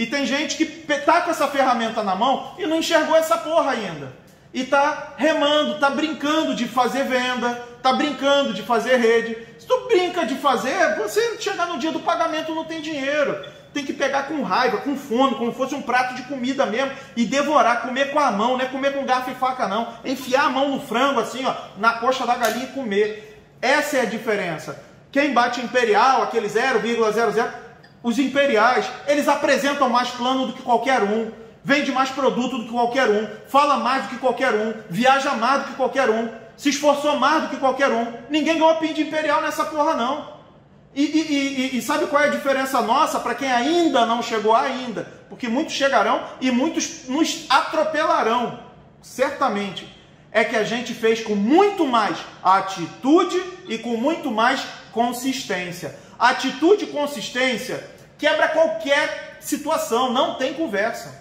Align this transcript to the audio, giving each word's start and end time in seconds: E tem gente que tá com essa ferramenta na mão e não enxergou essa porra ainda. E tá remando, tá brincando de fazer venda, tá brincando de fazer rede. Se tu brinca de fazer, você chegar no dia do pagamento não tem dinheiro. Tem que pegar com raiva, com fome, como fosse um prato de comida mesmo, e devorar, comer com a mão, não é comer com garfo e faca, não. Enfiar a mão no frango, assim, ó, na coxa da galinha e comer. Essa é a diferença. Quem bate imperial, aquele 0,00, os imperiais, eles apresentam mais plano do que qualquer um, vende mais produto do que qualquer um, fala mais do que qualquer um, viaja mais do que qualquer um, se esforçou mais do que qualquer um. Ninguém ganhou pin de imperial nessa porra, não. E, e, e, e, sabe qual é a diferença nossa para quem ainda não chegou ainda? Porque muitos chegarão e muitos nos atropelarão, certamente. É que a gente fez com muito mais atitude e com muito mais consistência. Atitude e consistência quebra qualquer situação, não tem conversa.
E 0.00 0.06
tem 0.06 0.24
gente 0.24 0.56
que 0.56 0.64
tá 0.64 1.20
com 1.20 1.30
essa 1.30 1.46
ferramenta 1.46 2.02
na 2.02 2.14
mão 2.14 2.54
e 2.58 2.66
não 2.66 2.78
enxergou 2.78 3.14
essa 3.14 3.36
porra 3.36 3.72
ainda. 3.72 4.10
E 4.50 4.64
tá 4.64 5.12
remando, 5.18 5.78
tá 5.78 5.90
brincando 5.90 6.54
de 6.54 6.66
fazer 6.66 7.04
venda, 7.04 7.52
tá 7.82 7.92
brincando 7.92 8.54
de 8.54 8.62
fazer 8.62 8.96
rede. 8.96 9.36
Se 9.58 9.66
tu 9.66 9.88
brinca 9.88 10.24
de 10.24 10.36
fazer, 10.36 10.96
você 10.96 11.36
chegar 11.38 11.66
no 11.66 11.78
dia 11.78 11.92
do 11.92 12.00
pagamento 12.00 12.54
não 12.54 12.64
tem 12.64 12.80
dinheiro. 12.80 13.44
Tem 13.74 13.84
que 13.84 13.92
pegar 13.92 14.22
com 14.22 14.42
raiva, 14.42 14.78
com 14.78 14.96
fome, 14.96 15.34
como 15.34 15.52
fosse 15.52 15.74
um 15.74 15.82
prato 15.82 16.14
de 16.14 16.22
comida 16.22 16.64
mesmo, 16.64 16.92
e 17.14 17.26
devorar, 17.26 17.82
comer 17.82 18.10
com 18.10 18.18
a 18.18 18.30
mão, 18.30 18.56
não 18.56 18.64
é 18.64 18.68
comer 18.68 18.94
com 18.94 19.04
garfo 19.04 19.30
e 19.30 19.34
faca, 19.34 19.68
não. 19.68 19.86
Enfiar 20.02 20.46
a 20.46 20.48
mão 20.48 20.70
no 20.70 20.80
frango, 20.80 21.20
assim, 21.20 21.44
ó, 21.44 21.54
na 21.76 21.92
coxa 21.92 22.26
da 22.26 22.36
galinha 22.36 22.64
e 22.64 22.68
comer. 22.72 23.38
Essa 23.60 23.98
é 23.98 24.00
a 24.00 24.06
diferença. 24.06 24.82
Quem 25.12 25.34
bate 25.34 25.60
imperial, 25.60 26.22
aquele 26.22 26.48
0,00, 26.48 27.69
os 28.02 28.18
imperiais, 28.18 28.86
eles 29.06 29.28
apresentam 29.28 29.88
mais 29.88 30.10
plano 30.10 30.46
do 30.46 30.52
que 30.52 30.62
qualquer 30.62 31.02
um, 31.02 31.30
vende 31.62 31.92
mais 31.92 32.10
produto 32.10 32.58
do 32.58 32.64
que 32.64 32.70
qualquer 32.70 33.08
um, 33.08 33.28
fala 33.46 33.76
mais 33.76 34.04
do 34.04 34.08
que 34.10 34.18
qualquer 34.18 34.54
um, 34.54 34.74
viaja 34.88 35.34
mais 35.34 35.62
do 35.62 35.68
que 35.68 35.74
qualquer 35.74 36.08
um, 36.08 36.28
se 36.56 36.70
esforçou 36.70 37.16
mais 37.16 37.42
do 37.42 37.48
que 37.48 37.56
qualquer 37.56 37.90
um. 37.90 38.12
Ninguém 38.28 38.58
ganhou 38.58 38.74
pin 38.76 38.92
de 38.92 39.02
imperial 39.02 39.40
nessa 39.42 39.64
porra, 39.64 39.94
não. 39.94 40.40
E, 40.94 41.04
e, 41.04 41.74
e, 41.74 41.78
e, 41.78 41.82
sabe 41.82 42.06
qual 42.06 42.22
é 42.22 42.26
a 42.26 42.30
diferença 42.30 42.82
nossa 42.82 43.20
para 43.20 43.34
quem 43.34 43.50
ainda 43.50 44.04
não 44.04 44.22
chegou 44.22 44.54
ainda? 44.54 45.06
Porque 45.28 45.46
muitos 45.46 45.74
chegarão 45.74 46.22
e 46.40 46.50
muitos 46.50 47.08
nos 47.08 47.46
atropelarão, 47.48 48.58
certamente. 49.00 49.88
É 50.32 50.44
que 50.44 50.56
a 50.56 50.64
gente 50.64 50.92
fez 50.92 51.22
com 51.22 51.34
muito 51.34 51.86
mais 51.86 52.18
atitude 52.42 53.40
e 53.68 53.78
com 53.78 53.96
muito 53.96 54.30
mais 54.30 54.64
consistência. 54.92 55.96
Atitude 56.20 56.84
e 56.84 56.88
consistência 56.88 57.82
quebra 58.18 58.48
qualquer 58.48 59.38
situação, 59.40 60.12
não 60.12 60.34
tem 60.34 60.52
conversa. 60.52 61.20